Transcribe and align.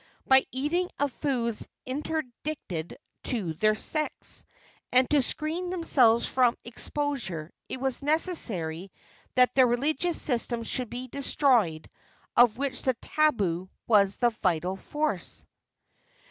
by 0.25 0.43
eating 0.51 0.89
of 0.99 1.13
foods 1.13 1.67
interdicted 1.85 2.97
to 3.21 3.53
their 3.53 3.75
sex, 3.75 4.43
and 4.91 5.07
to 5.07 5.21
screen 5.21 5.69
themselves 5.69 6.25
from 6.25 6.57
exposure 6.65 7.51
it 7.69 7.79
was 7.79 8.01
necessary 8.01 8.91
that 9.35 9.53
the 9.53 9.63
religious 9.63 10.19
system 10.19 10.63
should 10.63 10.89
be 10.89 11.07
destroyed 11.07 11.87
of 12.35 12.57
which 12.57 12.81
the 12.81 12.95
tabu 12.95 13.69
was 13.85 14.17
the 14.17 14.31
vital 14.31 14.75
force. 14.75 15.45